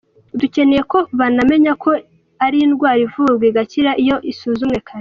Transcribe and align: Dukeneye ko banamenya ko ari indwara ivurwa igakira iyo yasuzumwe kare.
Dukeneye 0.39 0.81
ko 0.91 0.97
banamenya 1.19 1.71
ko 1.83 1.89
ari 2.45 2.57
indwara 2.65 2.99
ivurwa 3.05 3.43
igakira 3.51 3.91
iyo 4.03 4.15
yasuzumwe 4.27 4.77
kare. 4.83 4.89